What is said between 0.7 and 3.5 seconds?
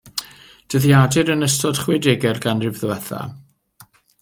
Dyddiadur yn ystod chwedegau'r ganrif ddiwethaf.